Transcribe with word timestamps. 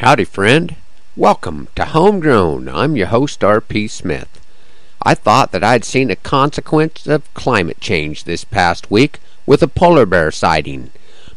Howdy, 0.00 0.24
friend. 0.24 0.76
Welcome 1.16 1.68
to 1.74 1.86
Homegrown. 1.86 2.68
I'm 2.68 2.96
your 2.96 3.06
host, 3.06 3.42
R.P. 3.42 3.88
Smith. 3.88 4.28
I 5.00 5.14
thought 5.14 5.52
that 5.52 5.64
I'd 5.64 5.86
seen 5.86 6.10
a 6.10 6.16
consequence 6.16 7.06
of 7.06 7.32
climate 7.32 7.80
change 7.80 8.24
this 8.24 8.44
past 8.44 8.90
week 8.90 9.20
with 9.46 9.62
a 9.62 9.68
polar 9.68 10.04
bear 10.04 10.30
sighting, 10.30 10.90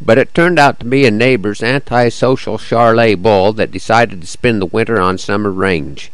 but 0.00 0.18
it 0.18 0.32
turned 0.32 0.60
out 0.60 0.78
to 0.78 0.86
be 0.86 1.04
a 1.04 1.10
neighbor's 1.10 1.64
antisocial 1.64 2.56
Charolais 2.56 3.20
bull 3.20 3.52
that 3.54 3.72
decided 3.72 4.20
to 4.20 4.26
spend 4.28 4.62
the 4.62 4.66
winter 4.66 5.00
on 5.00 5.18
summer 5.18 5.50
range. 5.50 6.12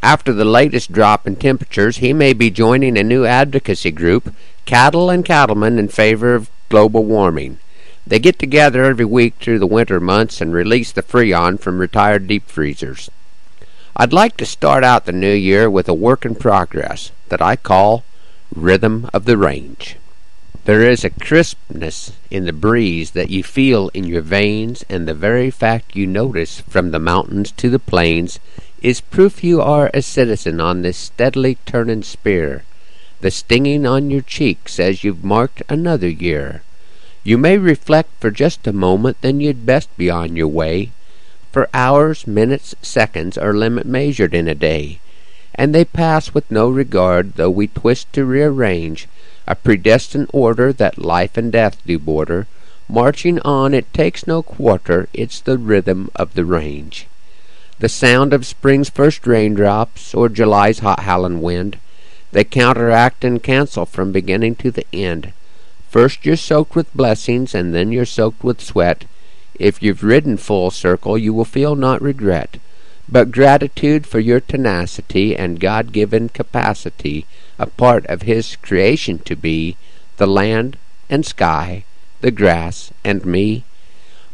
After 0.00 0.32
the 0.32 0.44
latest 0.44 0.92
drop 0.92 1.26
in 1.26 1.34
temperatures, 1.34 1.96
he 1.96 2.12
may 2.12 2.34
be 2.34 2.52
joining 2.52 2.96
a 2.96 3.02
new 3.02 3.26
advocacy 3.26 3.90
group, 3.90 4.32
Cattle 4.64 5.10
and 5.10 5.24
Cattlemen 5.24 5.80
in 5.80 5.88
Favor 5.88 6.36
of 6.36 6.50
Global 6.68 7.04
Warming. 7.04 7.58
They 8.06 8.18
get 8.18 8.38
together 8.38 8.84
every 8.84 9.06
week 9.06 9.34
through 9.40 9.58
the 9.58 9.66
winter 9.66 9.98
months 9.98 10.40
and 10.40 10.52
release 10.52 10.92
the 10.92 11.02
freon 11.02 11.58
from 11.58 11.78
retired 11.78 12.26
deep 12.26 12.48
freezers. 12.48 13.10
I'd 13.96 14.12
like 14.12 14.36
to 14.38 14.46
start 14.46 14.84
out 14.84 15.06
the 15.06 15.12
new 15.12 15.32
year 15.32 15.70
with 15.70 15.88
a 15.88 15.94
work 15.94 16.26
in 16.26 16.34
progress 16.34 17.12
that 17.28 17.40
I 17.40 17.56
call 17.56 18.04
Rhythm 18.54 19.08
of 19.14 19.24
the 19.24 19.38
Range. 19.38 19.96
There 20.64 20.82
is 20.82 21.04
a 21.04 21.10
crispness 21.10 22.12
in 22.30 22.44
the 22.44 22.52
breeze 22.52 23.12
that 23.12 23.30
you 23.30 23.42
feel 23.42 23.90
in 23.94 24.04
your 24.04 24.22
veins, 24.22 24.84
and 24.88 25.06
the 25.06 25.14
very 25.14 25.50
fact 25.50 25.94
you 25.94 26.06
notice 26.06 26.60
from 26.60 26.90
the 26.90 26.98
mountains 26.98 27.52
to 27.52 27.70
the 27.70 27.78
plains 27.78 28.38
is 28.82 29.00
proof 29.00 29.44
you 29.44 29.62
are 29.62 29.90
a 29.94 30.02
citizen 30.02 30.60
on 30.60 30.82
this 30.82 30.96
steadily 30.96 31.58
turning 31.64 32.02
spear. 32.02 32.64
The 33.20 33.30
stinging 33.30 33.86
on 33.86 34.10
your 34.10 34.22
cheek 34.22 34.68
says 34.68 35.04
you've 35.04 35.24
marked 35.24 35.62
another 35.68 36.08
year. 36.08 36.62
You 37.24 37.38
may 37.38 37.56
reflect 37.56 38.10
for 38.20 38.30
just 38.30 38.66
a 38.66 38.72
moment, 38.72 39.16
then 39.22 39.40
you'd 39.40 39.64
best 39.64 39.88
be 39.96 40.10
on 40.10 40.36
your 40.36 40.48
way. 40.48 40.90
For 41.52 41.70
hours, 41.72 42.26
minutes, 42.26 42.74
seconds 42.82 43.38
are 43.38 43.54
limit 43.54 43.86
measured 43.86 44.34
in 44.34 44.46
a 44.46 44.54
day, 44.54 45.00
and 45.54 45.74
they 45.74 45.86
pass 45.86 46.34
with 46.34 46.50
no 46.50 46.68
regard, 46.68 47.34
though 47.36 47.48
we 47.48 47.68
twist 47.68 48.12
to 48.12 48.26
rearrange 48.26 49.08
a 49.46 49.54
predestined 49.54 50.28
order 50.32 50.72
that 50.72 50.98
life 50.98 51.38
and 51.38 51.50
death 51.50 51.78
do 51.86 51.98
border. 51.98 52.46
Marching 52.88 53.38
on, 53.40 53.72
it 53.72 53.92
takes 53.94 54.26
no 54.26 54.42
quarter, 54.42 55.08
it's 55.14 55.40
the 55.40 55.56
rhythm 55.56 56.10
of 56.14 56.34
the 56.34 56.44
range. 56.44 57.06
The 57.78 57.88
sound 57.88 58.34
of 58.34 58.44
spring's 58.44 58.90
first 58.90 59.26
raindrops, 59.26 60.14
or 60.14 60.28
July's 60.28 60.80
hot 60.80 61.00
howling 61.00 61.40
wind, 61.40 61.78
they 62.32 62.44
counteract 62.44 63.24
and 63.24 63.42
cancel 63.42 63.86
from 63.86 64.12
beginning 64.12 64.56
to 64.56 64.70
the 64.70 64.86
end. 64.92 65.32
First 65.94 66.26
you're 66.26 66.34
soaked 66.34 66.74
with 66.74 66.92
blessings, 66.92 67.54
and 67.54 67.72
then 67.72 67.92
you're 67.92 68.04
soaked 68.04 68.42
with 68.42 68.60
sweat. 68.60 69.04
If 69.60 69.80
you've 69.80 70.02
ridden 70.02 70.36
full 70.38 70.72
circle, 70.72 71.16
you 71.16 71.32
will 71.32 71.44
feel 71.44 71.76
not 71.76 72.02
regret, 72.02 72.58
but 73.08 73.30
gratitude 73.30 74.04
for 74.04 74.18
your 74.18 74.40
tenacity 74.40 75.36
and 75.36 75.60
God 75.60 75.92
given 75.92 76.30
capacity, 76.30 77.26
a 77.60 77.66
part 77.66 78.04
of 78.06 78.22
His 78.22 78.56
creation 78.56 79.20
to 79.20 79.36
be, 79.36 79.76
the 80.16 80.26
land 80.26 80.78
and 81.08 81.24
sky, 81.24 81.84
the 82.22 82.32
grass 82.32 82.90
and 83.04 83.24
me. 83.24 83.62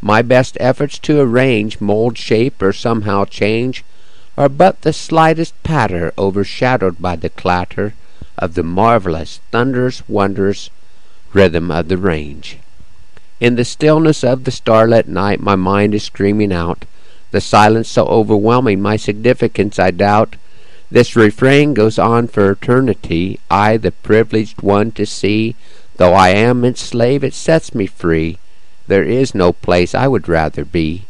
My 0.00 0.22
best 0.22 0.56
efforts 0.60 0.98
to 1.00 1.20
arrange, 1.20 1.78
mold, 1.78 2.16
shape, 2.16 2.62
or 2.62 2.72
somehow 2.72 3.26
change 3.26 3.84
are 4.38 4.48
but 4.48 4.80
the 4.80 4.94
slightest 4.94 5.52
patter 5.62 6.14
overshadowed 6.16 7.02
by 7.02 7.16
the 7.16 7.28
clatter 7.28 7.92
of 8.38 8.54
the 8.54 8.62
marvelous, 8.62 9.40
thunderous, 9.52 10.08
wondrous 10.08 10.70
rhythm 11.32 11.70
of 11.70 11.88
the 11.88 11.96
range. 11.96 12.58
In 13.40 13.56
the 13.56 13.64
stillness 13.64 14.22
of 14.22 14.44
the 14.44 14.50
starlit 14.50 15.08
night, 15.08 15.40
my 15.40 15.56
mind 15.56 15.94
is 15.94 16.02
screaming 16.02 16.52
out, 16.52 16.84
the 17.30 17.40
silence 17.40 17.88
so 17.88 18.06
overwhelming 18.06 18.82
my 18.82 18.96
significance 18.96 19.78
I 19.78 19.92
doubt. 19.92 20.36
This 20.90 21.16
refrain 21.16 21.72
goes 21.72 21.98
on 21.98 22.26
for 22.28 22.50
eternity, 22.50 23.38
I, 23.50 23.76
the 23.76 23.92
privileged 23.92 24.60
one 24.62 24.90
to 24.92 25.06
see, 25.06 25.54
though 25.96 26.12
I 26.14 26.30
am 26.30 26.64
its 26.64 26.80
slave, 26.80 27.22
it 27.22 27.34
sets 27.34 27.74
me 27.74 27.86
free. 27.86 28.38
There 28.88 29.04
is 29.04 29.34
no 29.34 29.52
place 29.52 29.94
I 29.94 30.08
would 30.08 30.28
rather 30.28 30.64
be. 30.64 31.04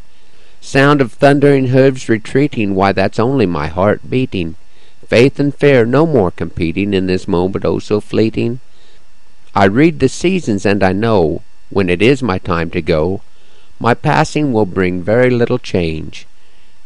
Sound 0.60 1.00
of 1.00 1.12
thundering 1.12 1.68
hooves 1.68 2.08
retreating, 2.08 2.74
why 2.74 2.92
that's 2.92 3.18
only 3.18 3.46
my 3.46 3.68
heart 3.68 4.10
beating. 4.10 4.56
Faith 5.06 5.40
and 5.40 5.54
fear 5.54 5.86
no 5.86 6.06
more 6.06 6.30
competing 6.30 6.92
in 6.92 7.06
this 7.06 7.26
moment 7.26 7.64
oh 7.64 7.78
so 7.78 8.00
fleeting. 8.00 8.60
I 9.54 9.64
read 9.64 9.98
the 9.98 10.08
seasons, 10.08 10.64
and 10.64 10.82
I 10.82 10.92
know 10.92 11.42
when 11.70 11.88
it 11.88 12.02
is 12.02 12.22
my 12.22 12.38
time 12.38 12.70
to 12.70 12.82
go, 12.82 13.22
my 13.78 13.94
passing 13.94 14.52
will 14.52 14.66
bring 14.66 15.02
very 15.02 15.30
little 15.30 15.58
change. 15.58 16.26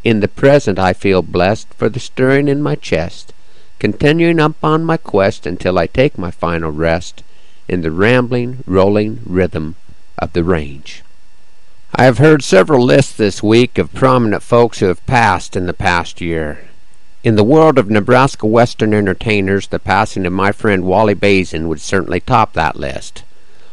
In 0.05 0.21
the 0.21 0.29
present 0.29 0.79
I 0.79 0.93
feel 0.93 1.23
blessed 1.23 1.73
for 1.75 1.89
the 1.89 2.01
stirring 2.01 2.49
in 2.49 2.63
my 2.63 2.75
chest, 2.75 3.33
continuing 3.79 4.39
up 4.39 4.63
on 4.63 4.85
my 4.85 4.97
quest 4.97 5.47
until 5.47 5.79
I 5.79 5.87
take 5.87 6.17
my 6.19 6.31
final 6.31 6.71
rest 6.71 7.23
in 7.69 7.81
the 7.81 7.91
rambling, 7.91 8.63
rolling 8.67 9.21
rhythm 9.27 9.77
of 10.19 10.33
the 10.33 10.45
range. 10.45 11.03
I 11.95 12.05
have 12.05 12.19
heard 12.19 12.43
several 12.43 12.85
lists 12.85 13.17
this 13.17 13.43
week 13.43 13.79
of 13.79 13.95
prominent 13.95 14.43
folks 14.43 14.81
who 14.81 14.87
have 14.87 15.05
passed 15.07 15.57
in 15.57 15.67
the 15.67 15.73
past 15.73 16.21
year. 16.21 16.69
In 17.25 17.37
the 17.37 17.43
world 17.43 17.79
of 17.79 17.89
Nebraska 17.89 18.47
Western 18.47 18.93
entertainers, 18.93 19.69
the 19.69 19.79
passing 19.79 20.27
of 20.27 20.35
my 20.35 20.53
friend 20.53 20.85
Wally 20.85 21.15
Basin 21.15 21.69
would 21.69 21.81
certainly 21.81 22.21
top 22.21 22.53
that 22.53 22.77
list. 22.77 23.23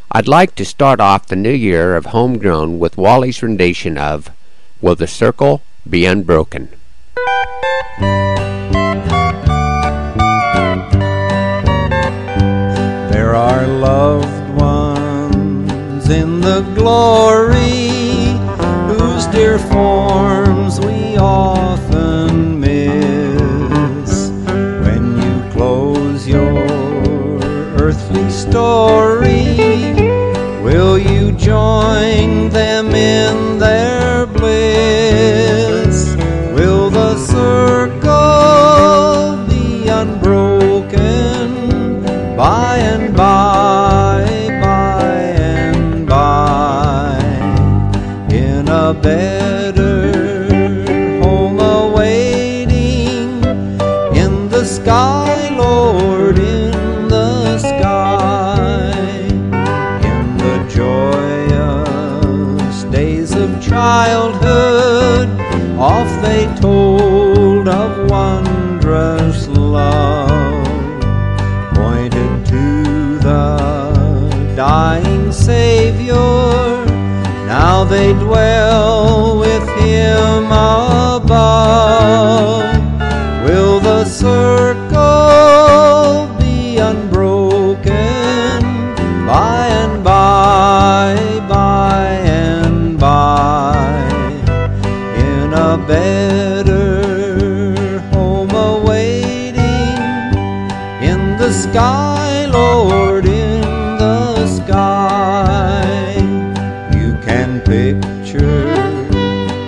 I'd 0.09 0.29
like 0.29 0.55
to 0.55 0.63
start 0.63 1.01
off 1.01 1.27
the 1.27 1.35
new 1.35 1.51
year 1.51 1.97
of 1.97 2.05
Homegrown 2.05 2.79
with 2.79 2.95
Wally's 2.95 3.43
rendition 3.43 3.97
of 3.97 4.29
Will 4.79 4.95
the 4.95 5.05
Circle 5.05 5.61
Be 5.89 6.05
Unbroken? 6.05 6.69
There 13.11 13.35
are 13.35 13.67
loved 13.67 14.49
ones 14.57 16.09
in 16.09 16.39
the 16.39 16.61
glory 16.73 17.89
whose 18.87 19.25
dear 19.25 19.59
forms 19.59 20.79
we 20.79 21.17
often 21.17 22.20
story. 28.41 29.93
Will 30.63 30.97
you 30.97 31.31
join 31.33 32.49
them 32.49 32.87
in 32.95 33.59
their 33.59 34.25
bliss? 34.25 36.15
Will 36.55 36.89
the 36.89 37.17
circle 37.17 38.07
be 39.47 39.87
unbroken 39.87 41.47
by 42.35 42.77
and 42.77 43.15
by, 43.15 44.25
by 44.61 45.11
and 45.53 46.07
by 46.07 47.19
in 48.33 48.67
a 48.67 48.93
better 48.93 49.60
off 65.81 66.21
they 66.21 66.45
told 66.61 67.67
of 67.67 68.07
wondrous 68.07 69.47
love 69.47 70.63
pointed 71.73 72.45
to 72.45 73.17
the 73.17 74.53
dying 74.55 75.31
savior. 75.31 76.13
Now 77.47 77.83
they 77.83 78.13
dwell 78.13 79.39
with 79.39 79.67
him 79.79 80.45
above. 80.45 81.41
Will 83.43 83.79
the 83.79 84.05
circle 84.05 84.50
a 95.71 95.77
better 95.77 96.99
home 98.11 98.51
awaiting 98.51 99.55
in 101.01 101.37
the 101.37 101.49
sky, 101.49 102.45
Lord, 102.47 103.25
in 103.25 103.61
the 103.97 104.47
sky. 104.47 106.15
You 106.93 107.15
can 107.23 107.61
picture 107.61 108.67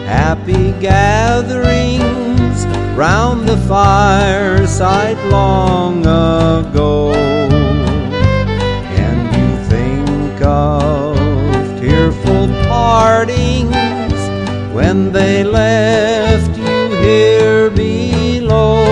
happy 0.06 0.74
gatherings 0.82 2.66
round 2.98 3.48
the 3.48 3.58
fireside 3.66 5.18
long 5.32 6.02
ago. 6.02 7.13
And 14.94 15.12
they 15.12 15.44
left 15.44 16.56
you 16.56 16.80
here 17.02 17.72
below. 17.72 18.86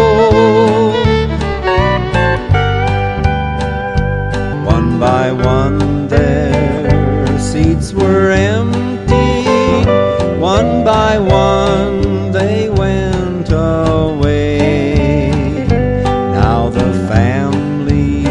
One 4.66 5.00
by 5.00 5.32
one 5.32 6.08
their 6.08 7.38
seats 7.38 7.94
were 7.94 8.32
empty, 8.32 9.46
one 10.40 10.84
by 10.84 11.20
one 11.20 12.32
they 12.32 12.72
went 12.72 13.50
away. 13.52 14.88
Now 16.40 16.70
the 16.70 16.90
family 17.12 18.26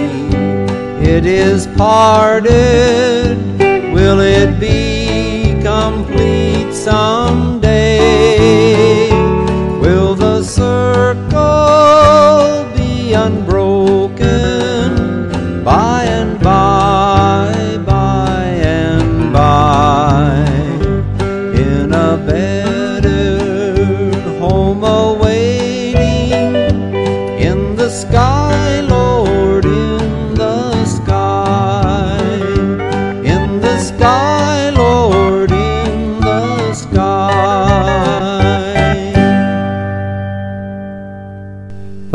it 1.16 1.25
is 1.25 1.69
parted, 1.76 3.38
will 3.94 4.19
it 4.19 4.58
be 4.58 5.62
complete 5.62 6.75
someday? 6.75 7.50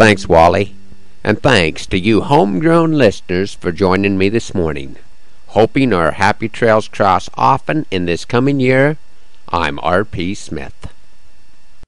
Thanks, 0.06 0.30
Wally. 0.30 0.76
And 1.24 1.42
thanks 1.42 1.88
to 1.88 1.98
you 1.98 2.22
homegrown 2.22 2.92
listeners 2.92 3.56
for 3.56 3.72
joining 3.72 4.20
me 4.20 4.30
this 4.30 4.54
morning. 4.54 4.98
Hoping 5.48 5.92
our 5.94 6.12
happy 6.12 6.48
trails 6.48 6.88
cross 6.88 7.28
often 7.34 7.88
in 7.90 8.06
this 8.06 8.24
coming 8.24 8.60
year, 8.60 9.00
I'm 9.50 9.80
R.P. 9.80 10.36
Smith. 10.36 10.95